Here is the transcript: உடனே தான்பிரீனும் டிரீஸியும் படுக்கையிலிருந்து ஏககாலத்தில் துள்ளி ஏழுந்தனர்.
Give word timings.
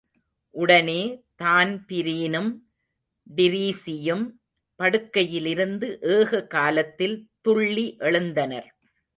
உடனே 0.55 1.01
தான்பிரீனும் 1.43 2.49
டிரீஸியும் 3.27 4.25
படுக்கையிலிருந்து 4.79 5.87
ஏககாலத்தில் 6.15 7.17
துள்ளி 7.41 7.87
ஏழுந்தனர். 7.99 8.69